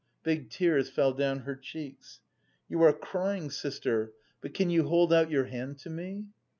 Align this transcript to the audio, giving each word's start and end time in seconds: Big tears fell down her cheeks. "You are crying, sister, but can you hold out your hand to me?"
Big 0.23 0.49
tears 0.49 0.89
fell 0.89 1.13
down 1.13 1.41
her 1.41 1.55
cheeks. 1.55 2.21
"You 2.67 2.81
are 2.81 2.91
crying, 2.91 3.51
sister, 3.51 4.13
but 4.41 4.51
can 4.55 4.71
you 4.71 4.85
hold 4.87 5.13
out 5.13 5.29
your 5.29 5.45
hand 5.45 5.77
to 5.81 5.91
me?" 5.91 6.25